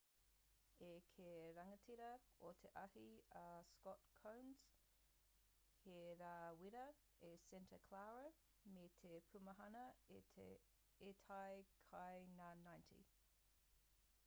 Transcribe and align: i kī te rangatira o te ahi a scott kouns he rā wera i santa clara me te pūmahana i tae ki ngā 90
i 0.83 0.85
kī 0.85 0.91
te 1.15 1.25
rangatira 1.57 2.05
o 2.45 2.51
te 2.63 2.69
ahi 2.83 3.03
a 3.41 3.41
scott 3.71 4.07
kouns 4.21 4.63
he 5.83 5.97
rā 6.23 6.29
wera 6.63 6.85
i 7.27 7.29
santa 7.43 7.79
clara 7.89 8.25
me 8.77 8.85
te 9.03 9.11
pūmahana 9.35 9.83
i 10.21 10.23
tae 10.31 11.59
ki 11.73 11.99
ngā 12.41 12.49
90 12.63 13.13